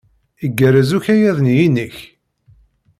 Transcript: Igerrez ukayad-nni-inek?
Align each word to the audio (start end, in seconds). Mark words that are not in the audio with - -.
Igerrez 0.45 0.91
ukayad-nni-inek? 0.97 1.95